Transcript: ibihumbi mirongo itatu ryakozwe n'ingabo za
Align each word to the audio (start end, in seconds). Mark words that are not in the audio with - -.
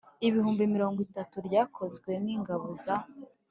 ibihumbi 0.27 0.63
mirongo 0.75 0.99
itatu 1.07 1.35
ryakozwe 1.47 2.11
n'ingabo 2.25 2.67
za 2.83 2.95